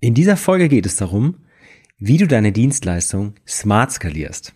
[0.00, 1.38] In dieser Folge geht es darum,
[1.98, 4.54] wie du deine Dienstleistung smart skalierst.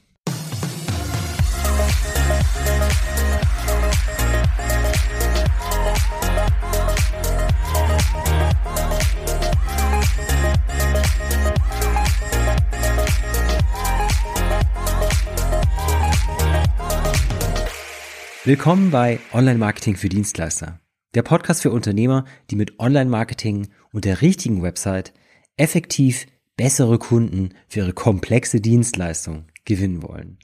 [18.44, 20.78] Willkommen bei Online Marketing für Dienstleister,
[21.14, 25.12] der Podcast für Unternehmer, die mit Online Marketing und der richtigen Website
[25.56, 26.26] effektiv
[26.56, 30.38] bessere Kunden für ihre komplexe Dienstleistung gewinnen wollen.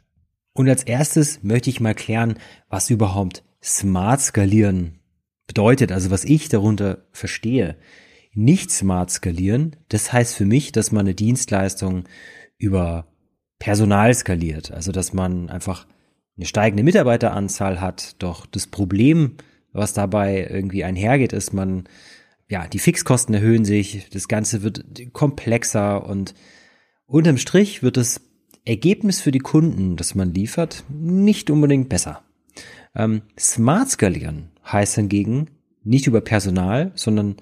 [0.53, 2.39] Und als erstes möchte ich mal klären,
[2.69, 4.99] was überhaupt Smart Skalieren
[5.49, 7.77] bedeutet, also was ich darunter verstehe.
[8.33, 12.05] Nicht smart skalieren, das heißt für mich, dass man eine Dienstleistung
[12.59, 13.09] über
[13.59, 15.87] Personal skaliert, also dass man einfach
[16.37, 19.39] eine steigende Mitarbeiteranzahl hat, doch das Problem,
[19.73, 21.89] was dabei irgendwie einhergeht, ist, man
[22.49, 26.35] ja, die Fixkosten erhöhen sich, das Ganze wird komplexer und
[27.07, 28.21] unterm Strich wird das
[28.65, 32.23] Ergebnis für die Kunden, das man liefert, nicht unbedingt besser.
[32.95, 35.51] Ähm, Smart skalieren heißt hingegen
[35.85, 37.37] nicht über Personal, sondern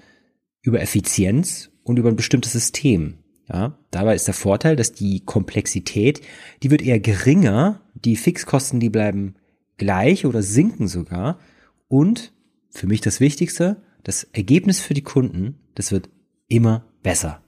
[0.61, 3.15] über Effizienz und über ein bestimmtes System.
[3.49, 6.21] Ja, dabei ist der Vorteil, dass die Komplexität,
[6.63, 9.35] die wird eher geringer, die Fixkosten, die bleiben
[9.77, 11.39] gleich oder sinken sogar
[11.87, 12.33] und
[12.69, 16.09] für mich das Wichtigste, das Ergebnis für die Kunden, das wird
[16.47, 17.43] immer besser.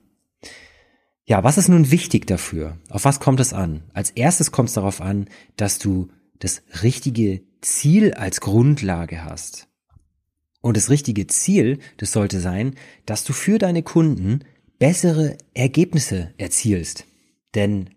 [1.24, 2.76] Ja, was ist nun wichtig dafür?
[2.90, 3.84] Auf was kommt es an?
[3.94, 9.68] Als erstes kommt es darauf an, dass du das richtige Ziel als Grundlage hast.
[10.60, 12.74] Und das richtige Ziel, das sollte sein,
[13.06, 14.40] dass du für deine Kunden
[14.78, 17.06] bessere Ergebnisse erzielst.
[17.54, 17.88] Denn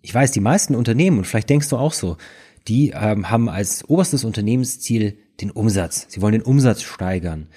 [0.00, 2.16] ich weiß, die meisten Unternehmen, und vielleicht denkst du auch so,
[2.68, 6.06] die ähm, haben als oberstes Unternehmensziel den Umsatz.
[6.08, 7.48] Sie wollen den Umsatz steigern.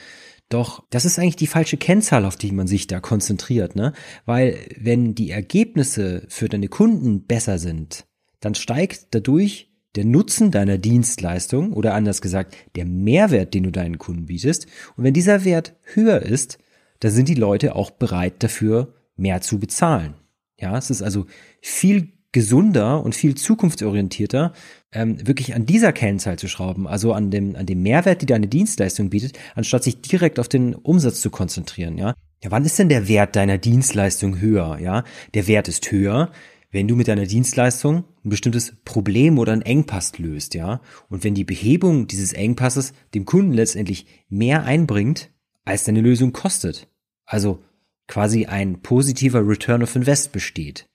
[0.49, 3.94] Doch das ist eigentlich die falsche Kennzahl, auf die man sich da konzentriert, ne?
[4.25, 8.05] Weil wenn die Ergebnisse für deine Kunden besser sind,
[8.39, 13.98] dann steigt dadurch der Nutzen deiner Dienstleistung oder anders gesagt, der Mehrwert, den du deinen
[13.98, 14.65] Kunden bietest.
[14.95, 16.58] Und wenn dieser Wert höher ist,
[16.99, 20.15] dann sind die Leute auch bereit dafür, mehr zu bezahlen.
[20.59, 21.26] Ja, es ist also
[21.61, 24.53] viel gesunder und viel zukunftsorientierter,
[24.91, 28.47] ähm, wirklich an dieser Kennzahl zu schrauben, also an dem, an dem Mehrwert, die deine
[28.47, 32.13] Dienstleistung bietet, anstatt sich direkt auf den Umsatz zu konzentrieren, ja.
[32.43, 35.03] Ja, wann ist denn der Wert deiner Dienstleistung höher, ja?
[35.33, 36.31] Der Wert ist höher,
[36.71, 40.81] wenn du mit deiner Dienstleistung ein bestimmtes Problem oder einen Engpass löst, ja?
[41.09, 45.31] Und wenn die Behebung dieses Engpasses dem Kunden letztendlich mehr einbringt,
[45.65, 46.87] als deine Lösung kostet.
[47.25, 47.63] Also
[48.07, 50.89] quasi ein positiver Return of Invest besteht.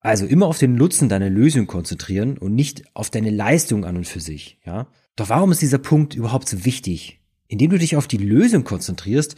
[0.00, 4.06] Also immer auf den Nutzen deiner Lösung konzentrieren und nicht auf deine Leistung an und
[4.06, 4.88] für sich, ja.
[5.16, 7.20] Doch warum ist dieser Punkt überhaupt so wichtig?
[7.48, 9.34] Indem du dich auf die Lösung konzentrierst,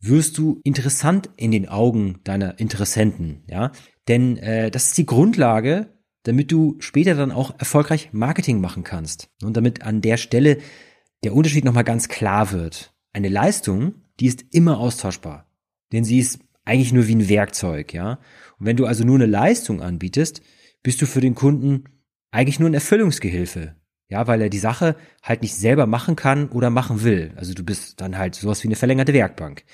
[0.00, 3.72] wirst du interessant in den Augen deiner Interessenten, ja.
[4.08, 5.92] Denn äh, das ist die Grundlage,
[6.22, 9.28] damit du später dann auch erfolgreich Marketing machen kannst.
[9.42, 10.58] Und damit an der Stelle
[11.24, 12.94] der Unterschied nochmal ganz klar wird.
[13.12, 15.46] Eine Leistung, die ist immer austauschbar.
[15.92, 18.18] Denn sie ist eigentlich nur wie ein Werkzeug, ja.
[18.58, 20.42] Und wenn du also nur eine Leistung anbietest,
[20.82, 21.84] bist du für den Kunden
[22.30, 23.76] eigentlich nur ein Erfüllungsgehilfe.
[24.08, 27.32] Ja, weil er die Sache halt nicht selber machen kann oder machen will.
[27.36, 29.64] Also du bist dann halt sowas wie eine verlängerte Werkbank.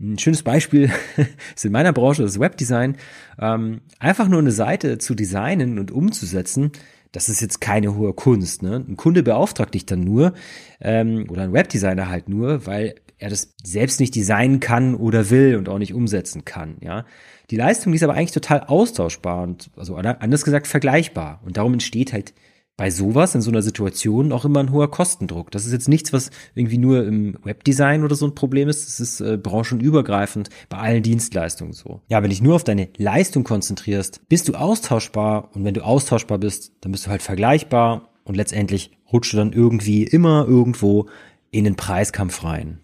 [0.00, 0.90] Ein schönes Beispiel
[1.54, 2.96] ist in meiner Branche das Webdesign.
[3.38, 6.72] Ähm, einfach nur eine Seite zu designen und umzusetzen,
[7.12, 8.62] das ist jetzt keine hohe Kunst.
[8.62, 8.84] Ne?
[8.88, 10.32] Ein Kunde beauftragt dich dann nur
[10.80, 15.56] ähm, oder ein Webdesigner halt nur, weil er das selbst nicht designen kann oder will
[15.56, 17.04] und auch nicht umsetzen kann, ja.
[17.50, 21.42] Die Leistung die ist aber eigentlich total austauschbar und, also anders gesagt, vergleichbar.
[21.44, 22.32] Und darum entsteht halt
[22.76, 25.50] bei sowas, in so einer Situation, auch immer ein hoher Kostendruck.
[25.52, 28.88] Das ist jetzt nichts, was irgendwie nur im Webdesign oder so ein Problem ist.
[28.88, 32.00] Das ist äh, branchenübergreifend bei allen Dienstleistungen so.
[32.08, 36.38] Ja, wenn dich nur auf deine Leistung konzentrierst, bist du austauschbar und wenn du austauschbar
[36.38, 41.06] bist, dann bist du halt vergleichbar und letztendlich rutscht du dann irgendwie immer irgendwo
[41.54, 42.80] in den Preiskampf rein.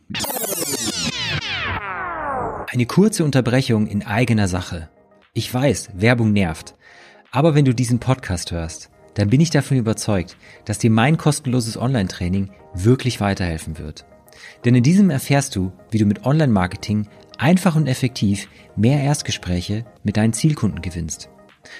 [2.69, 4.91] Eine kurze Unterbrechung in eigener Sache.
[5.35, 6.77] Ich weiß, Werbung nervt.
[7.33, 10.37] Aber wenn du diesen Podcast hörst, dann bin ich davon überzeugt,
[10.67, 14.05] dass dir mein kostenloses Online-Training wirklich weiterhelfen wird.
[14.65, 17.09] Denn in diesem erfährst du, wie du mit Online-Marketing
[17.39, 21.29] einfach und effektiv mehr Erstgespräche mit deinen Zielkunden gewinnst.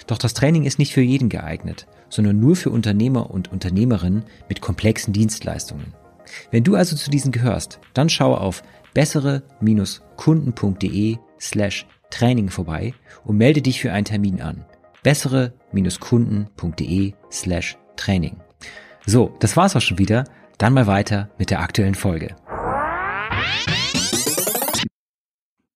[0.09, 4.61] Doch das Training ist nicht für jeden geeignet, sondern nur für Unternehmer und Unternehmerinnen mit
[4.61, 5.95] komplexen Dienstleistungen.
[6.51, 8.63] Wenn du also zu diesen gehörst, dann schau auf
[8.95, 12.93] bessere-kunden.de slash Training vorbei
[13.25, 14.65] und melde dich für einen Termin an.
[15.03, 18.37] bessere-kunden.de slash Training.
[19.07, 20.25] So, das war's auch schon wieder.
[20.59, 22.37] Dann mal weiter mit der aktuellen Folge.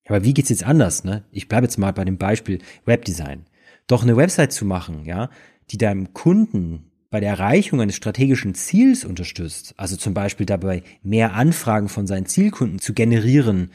[0.07, 1.25] Aber wie geht's jetzt anders, ne?
[1.31, 3.47] Ich bleibe jetzt mal bei dem Beispiel Webdesign.
[3.87, 5.31] Doch eine Website zu machen, ja,
[5.71, 11.35] die deinem Kunden bei der Erreichung eines strategischen Ziels unterstützt, also zum Beispiel dabei mehr
[11.35, 13.71] Anfragen von seinen Zielkunden zu generieren,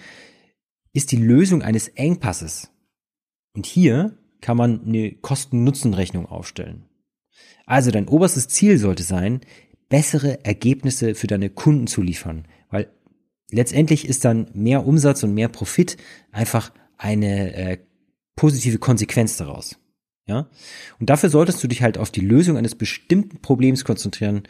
[0.91, 2.69] ist die Lösung eines Engpasses.
[3.56, 6.83] Und hier kann man eine Kosten-Nutzen-Rechnung aufstellen.
[7.65, 9.39] Also dein oberstes Ziel sollte sein,
[9.88, 12.91] bessere Ergebnisse für deine Kunden zu liefern, weil
[13.51, 15.95] letztendlich ist dann mehr Umsatz und mehr Profit
[16.33, 17.77] einfach eine äh,
[18.36, 19.80] positive Konsequenz daraus.
[20.29, 20.47] Ja?
[20.99, 24.43] Und dafür solltest du dich halt auf die Lösung eines bestimmten Problems konzentrieren,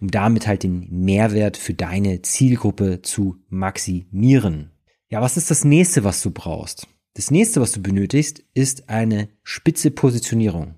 [0.00, 4.72] um damit halt den Mehrwert für deine Zielgruppe zu maximieren.
[5.10, 6.88] Ja, was ist das nächste, was du brauchst?
[7.14, 10.74] Das nächste, was du benötigst, ist eine spitze Positionierung.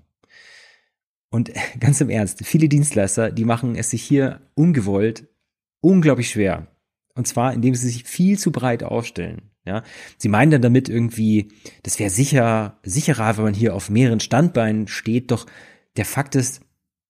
[1.31, 5.25] Und ganz im Ernst, viele Dienstleister, die machen es sich hier ungewollt
[5.81, 6.67] unglaublich schwer.
[7.19, 9.41] Und zwar, indem sie sich viel zu breit aufstellen.
[9.65, 9.83] Ja,
[10.17, 11.49] sie meinen dann damit irgendwie,
[11.83, 15.31] das wäre sicher, sicherer, wenn man hier auf mehreren Standbeinen steht.
[15.31, 15.45] Doch
[15.97, 16.61] der Fakt ist,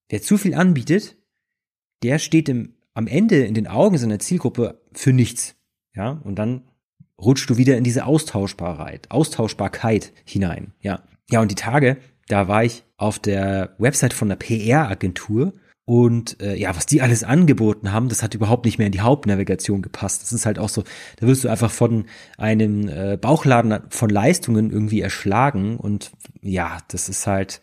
[0.10, 1.16] wer zu viel anbietet,
[2.02, 5.58] der steht im, am Ende in den Augen seiner Zielgruppe für nichts.
[5.94, 6.64] Ja, und dann
[7.22, 10.74] rutscht du wieder in diese Austauschbarkeit, Austauschbarkeit hinein.
[10.82, 11.04] Ja.
[11.30, 11.98] Ja, und die Tage,
[12.28, 15.54] da war ich auf der Website von einer PR-Agentur
[15.90, 19.02] und äh, ja, was die alles angeboten haben, das hat überhaupt nicht mehr in die
[19.02, 20.22] Hauptnavigation gepasst.
[20.22, 20.84] Das ist halt auch so,
[21.18, 22.06] da wirst du einfach von
[22.38, 25.78] einem äh, Bauchladen von Leistungen irgendwie erschlagen.
[25.78, 26.12] Und
[26.44, 27.60] ja, das ist halt,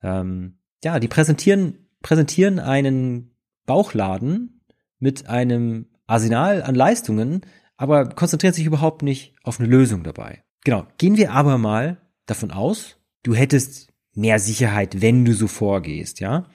[0.00, 3.34] ähm, ja, die präsentieren, präsentieren einen
[3.66, 4.60] Bauchladen
[5.00, 7.40] mit einem Arsenal an Leistungen,
[7.76, 10.44] aber konzentrieren sich überhaupt nicht auf eine Lösung dabei.
[10.62, 10.86] Genau.
[10.98, 11.96] Gehen wir aber mal
[12.26, 16.46] davon aus, du hättest mehr Sicherheit, wenn du so vorgehst, ja.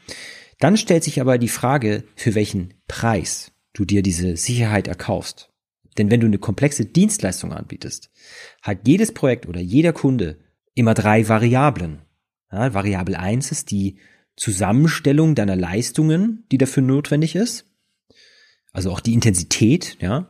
[0.62, 5.50] Dann stellt sich aber die Frage, für welchen Preis du dir diese Sicherheit erkaufst.
[5.98, 8.12] Denn wenn du eine komplexe Dienstleistung anbietest,
[8.62, 10.38] hat jedes Projekt oder jeder Kunde
[10.76, 12.04] immer drei Variablen.
[12.52, 13.98] Ja, Variable eins ist die
[14.36, 17.66] Zusammenstellung deiner Leistungen, die dafür notwendig ist.
[18.72, 20.30] Also auch die Intensität, ja.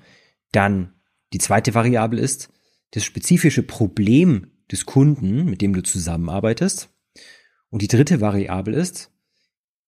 [0.54, 0.94] Dann
[1.34, 2.50] die zweite Variable ist
[2.92, 6.90] das spezifische Problem des Kunden, mit dem du zusammenarbeitest.
[7.70, 9.12] Und die dritte Variable ist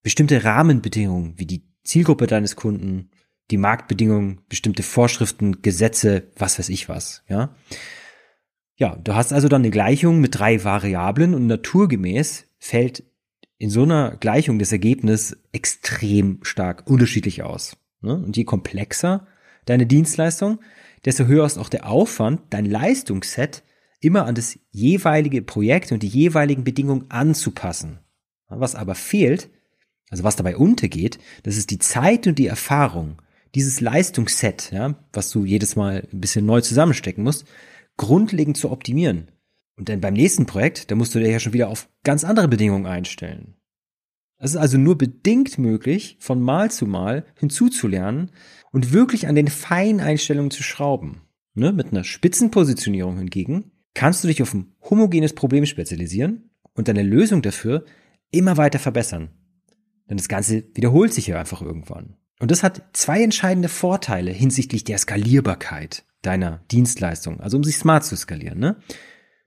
[0.03, 3.09] bestimmte Rahmenbedingungen wie die Zielgruppe deines Kunden,
[3.51, 7.55] die Marktbedingungen, bestimmte Vorschriften, Gesetze, was weiß ich was, ja.
[8.75, 13.03] Ja, du hast also dann eine Gleichung mit drei Variablen und naturgemäß fällt
[13.57, 17.77] in so einer Gleichung das Ergebnis extrem stark unterschiedlich aus.
[18.01, 18.15] Ne?
[18.15, 19.27] Und je komplexer
[19.65, 20.59] deine Dienstleistung,
[21.05, 23.63] desto höher ist auch der Aufwand, dein Leistungsset
[23.99, 27.99] immer an das jeweilige Projekt und die jeweiligen Bedingungen anzupassen.
[28.49, 29.49] Was aber fehlt,
[30.09, 33.21] also was dabei untergeht, das ist die Zeit und die Erfahrung,
[33.55, 37.45] dieses Leistungsset, ja, was du jedes Mal ein bisschen neu zusammenstecken musst,
[37.97, 39.29] grundlegend zu optimieren.
[39.75, 42.47] Und dann beim nächsten Projekt, da musst du dir ja schon wieder auf ganz andere
[42.47, 43.55] Bedingungen einstellen.
[44.37, 48.31] Es ist also nur bedingt möglich, von Mal zu Mal hinzuzulernen
[48.71, 51.21] und wirklich an den feinen Einstellungen zu schrauben.
[51.53, 51.71] Ne?
[51.71, 57.41] Mit einer Spitzenpositionierung hingegen kannst du dich auf ein homogenes Problem spezialisieren und deine Lösung
[57.41, 57.85] dafür
[58.31, 59.29] immer weiter verbessern.
[60.09, 62.17] Denn das Ganze wiederholt sich ja einfach irgendwann.
[62.39, 68.05] Und das hat zwei entscheidende Vorteile hinsichtlich der Skalierbarkeit deiner Dienstleistung, also um sich smart
[68.05, 68.59] zu skalieren.
[68.59, 68.77] Ne?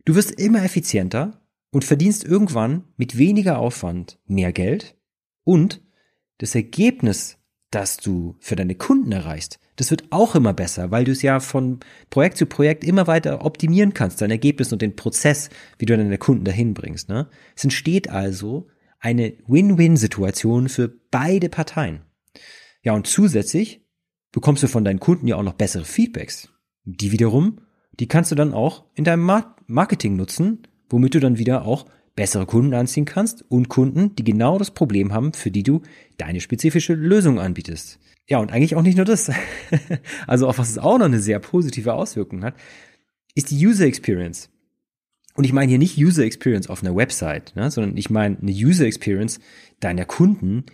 [0.05, 1.41] Du wirst immer effizienter
[1.73, 4.97] und verdienst irgendwann mit weniger Aufwand mehr Geld
[5.45, 5.83] und
[6.39, 7.39] das Ergebnis,
[7.71, 11.41] das du für deine Kunden erreichst, das wird auch immer besser, weil du es ja
[11.41, 15.97] von Projekt zu Projekt immer weiter optimieren kannst, dein Ergebnis und den Prozess, wie du
[15.97, 17.09] deine Kunden dahin bringst.
[17.09, 17.29] Ne?
[17.55, 18.69] Es entsteht also
[19.01, 22.03] eine Win-Win-Situation für beide Parteien.
[22.83, 23.81] Ja, und zusätzlich
[24.33, 26.49] bekommst du von deinen Kunden ja auch noch bessere Feedbacks.
[26.85, 27.61] Die wiederum,
[27.99, 29.31] die kannst du dann auch in deinem
[29.67, 34.59] Marketing nutzen, womit du dann wieder auch bessere Kunden anziehen kannst und Kunden, die genau
[34.59, 35.83] das Problem haben, für die du
[36.17, 37.99] deine spezifische Lösung anbietest.
[38.29, 39.31] Ja, und eigentlich auch nicht nur das.
[40.27, 42.55] also auch was es auch noch eine sehr positive Auswirkung hat,
[43.35, 44.49] ist die User Experience.
[45.37, 48.51] Und ich meine hier nicht User Experience auf einer Website, ne, sondern ich meine eine
[48.51, 49.39] User Experience
[49.81, 50.65] deiner Kunden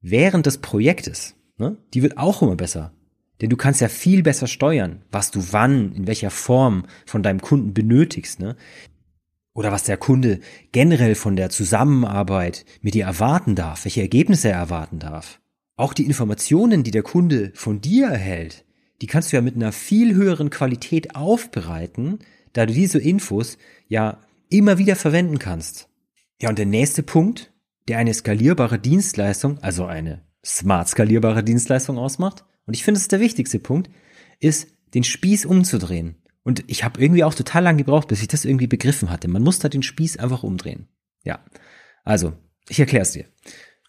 [0.00, 1.34] während des Projektes.
[1.58, 2.92] Ne, die wird auch immer besser.
[3.40, 7.40] Denn du kannst ja viel besser steuern, was du wann, in welcher Form von deinem
[7.40, 8.40] Kunden benötigst.
[8.40, 8.56] Ne?
[9.52, 10.40] Oder was der Kunde
[10.72, 15.40] generell von der Zusammenarbeit mit dir erwarten darf, welche Ergebnisse er erwarten darf.
[15.76, 18.64] Auch die Informationen, die der Kunde von dir erhält,
[19.00, 22.18] die kannst du ja mit einer viel höheren Qualität aufbereiten,
[22.52, 25.88] da du diese Infos ja immer wieder verwenden kannst.
[26.40, 27.52] Ja, und der nächste Punkt,
[27.88, 33.12] der eine skalierbare Dienstleistung, also eine smart skalierbare Dienstleistung ausmacht, und ich finde, es ist
[33.12, 33.90] der wichtigste Punkt,
[34.40, 38.44] ist, den Spieß umzudrehen Und ich habe irgendwie auch total lange gebraucht, bis ich das
[38.44, 39.28] irgendwie begriffen hatte.
[39.28, 40.88] Man muss da den Spieß einfach umdrehen.
[41.24, 41.44] Ja.
[42.04, 42.32] Also,
[42.68, 43.26] ich erkläre es dir.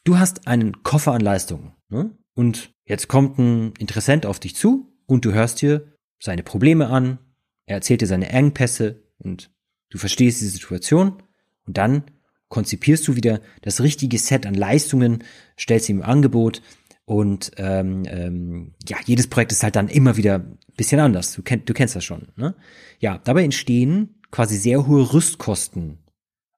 [0.04, 1.74] Du hast einen Koffer an Leistungen.
[1.90, 2.18] Ne?
[2.34, 7.20] Und jetzt kommt ein Interessent auf dich zu und du hörst dir seine Probleme an,
[7.66, 9.52] er erzählt dir seine Engpässe und
[9.90, 11.22] du verstehst die Situation
[11.66, 12.04] und dann
[12.48, 15.24] konzipierst du wieder das richtige Set an Leistungen,
[15.58, 16.62] stellst ihm im Angebot
[17.06, 21.34] und ähm, ähm, ja, jedes Projekt ist halt dann immer wieder ein bisschen anders.
[21.34, 22.30] Du, kenn, du kennst das schon.
[22.36, 22.56] Ne?
[23.00, 26.00] Ja, dabei entstehen quasi sehr hohe Rüstkosten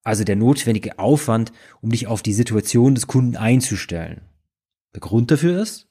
[0.04, 4.22] also der notwendige Aufwand, um dich auf die Situation des Kunden einzustellen.
[4.94, 5.88] Der Grund dafür ist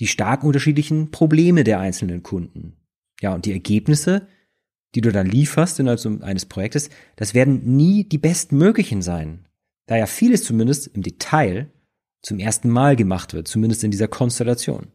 [0.00, 2.76] die stark unterschiedlichen Probleme der einzelnen Kunden.
[3.20, 4.26] Ja, und die Ergebnisse,
[4.94, 9.46] die du dann lieferst innerhalb so eines Projektes, das werden nie die bestmöglichen sein.
[9.86, 11.70] Da ja vieles zumindest im Detail
[12.22, 14.88] zum ersten Mal gemacht wird, zumindest in dieser Konstellation.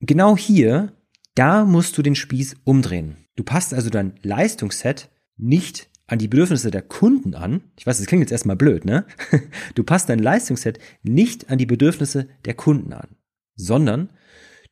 [0.00, 0.92] genau hier,
[1.34, 3.16] da musst du den Spieß umdrehen.
[3.36, 7.62] Du passt also dein Leistungsset nicht an die Bedürfnisse der Kunden an.
[7.78, 9.06] Ich weiß, das klingt jetzt erstmal blöd, ne?
[9.74, 13.16] Du passt dein Leistungsset nicht an die Bedürfnisse der Kunden an,
[13.54, 14.10] sondern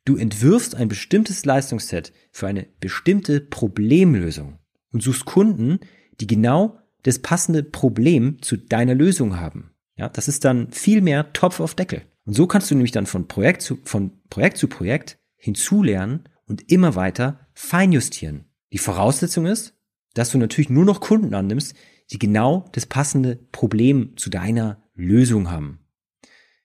[0.07, 4.59] du entwirfst ein bestimmtes Leistungsset für eine bestimmte Problemlösung
[4.93, 5.81] und suchst Kunden,
[6.21, 9.73] die genau das passende Problem zu deiner Lösung haben.
[9.97, 12.03] Ja, das ist dann viel mehr Topf auf Deckel.
[12.25, 16.71] Und so kannst du nämlich dann von Projekt zu, von Projekt zu Projekt hinzulernen und
[16.71, 18.47] immer weiter feinjustieren.
[18.73, 19.75] Die Voraussetzung ist,
[20.15, 21.75] dass du natürlich nur noch Kunden annimmst,
[22.11, 25.81] die genau das passende Problem zu deiner Lösung haben.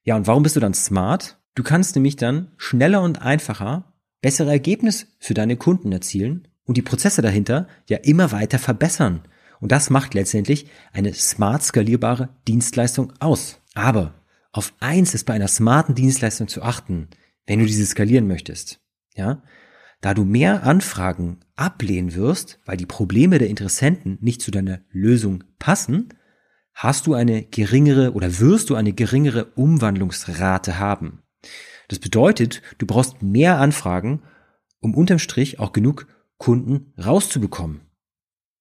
[0.03, 1.40] Ja, und warum bist du dann smart?
[1.55, 6.81] Du kannst nämlich dann schneller und einfacher bessere Ergebnisse für deine Kunden erzielen und die
[6.81, 9.22] Prozesse dahinter ja immer weiter verbessern.
[9.60, 13.60] Und das macht letztendlich eine smart skalierbare Dienstleistung aus.
[13.74, 14.13] Aber
[14.51, 17.10] auf eins ist bei einer smarten Dienstleistung zu achten,
[17.46, 18.79] wenn du diese skalieren möchtest.
[19.15, 19.43] Ja,
[20.01, 25.43] da du mehr Anfragen ablehnen wirst, weil die Probleme der Interessenten nicht zu deiner Lösung
[25.60, 26.10] passen,
[26.74, 31.22] hast du eine geringere oder wirst du eine geringere Umwandlungsrate haben.
[31.88, 34.21] Das bedeutet, du brauchst mehr Anfragen,
[34.79, 36.07] um unterm Strich auch genug
[36.38, 37.81] Kunden rauszubekommen.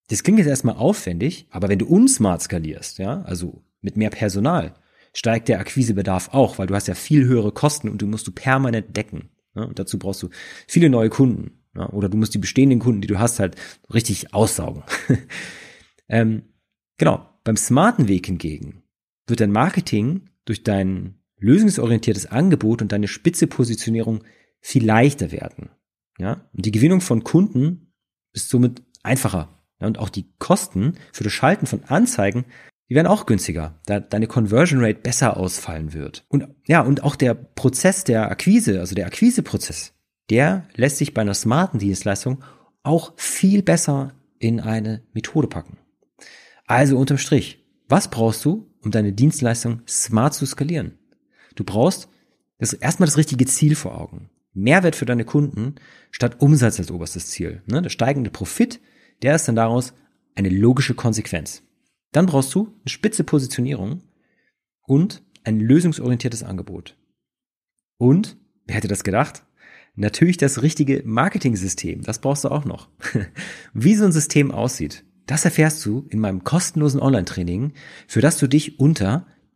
[0.08, 4.74] Das klingt jetzt erstmal aufwendig, aber wenn du unsmart skalierst, ja, also mit mehr Personal,
[5.12, 8.32] steigt der Akquisebedarf auch, weil du hast ja viel höhere Kosten und du musst du
[8.32, 9.30] permanent decken.
[9.54, 10.28] Ja, und dazu brauchst du
[10.66, 11.62] viele neue Kunden.
[11.74, 13.56] Ja, oder du musst die bestehenden Kunden, die du hast, halt
[13.92, 14.82] richtig aussaugen.
[16.08, 16.42] ähm,
[16.98, 17.26] genau.
[17.42, 18.82] Beim smarten Weg hingegen
[19.26, 24.22] wird dein Marketing durch dein lösungsorientiertes Angebot und deine spitze Positionierung
[24.60, 25.70] viel leichter werden.
[26.18, 27.92] Ja, und die Gewinnung von Kunden
[28.32, 29.62] ist somit einfacher.
[29.80, 32.44] Ja, und auch die Kosten für das Schalten von Anzeigen
[32.90, 36.24] die werden auch günstiger, da deine Conversion Rate besser ausfallen wird.
[36.28, 39.92] Und ja, und auch der Prozess der Akquise, also der Akquiseprozess,
[40.28, 42.42] der lässt sich bei einer smarten Dienstleistung
[42.82, 45.78] auch viel besser in eine Methode packen.
[46.66, 50.98] Also unterm Strich, was brauchst du, um deine Dienstleistung smart zu skalieren?
[51.54, 52.08] Du brauchst
[52.58, 54.30] das, erstmal das richtige Ziel vor Augen.
[54.52, 55.76] Mehrwert für deine Kunden
[56.10, 57.62] statt Umsatz als oberstes Ziel.
[57.66, 58.80] Ne, der steigende Profit,
[59.22, 59.94] der ist dann daraus
[60.34, 61.62] eine logische Konsequenz.
[62.12, 64.02] Dann brauchst du eine spitze Positionierung
[64.82, 66.96] und ein lösungsorientiertes Angebot.
[67.98, 69.44] Und, wer hätte das gedacht?
[69.94, 72.02] Natürlich das richtige Marketing-System.
[72.02, 72.88] Das brauchst du auch noch.
[73.74, 77.72] Wie so ein System aussieht, das erfährst du in meinem kostenlosen Online-Training,
[78.08, 79.26] für das du dich unter